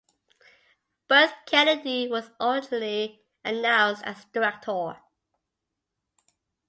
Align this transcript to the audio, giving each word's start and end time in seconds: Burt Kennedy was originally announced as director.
Burt 1.07 1.29
Kennedy 1.45 2.07
was 2.07 2.31
originally 2.39 3.21
announced 3.45 4.01
as 4.03 4.25
director. 4.33 4.97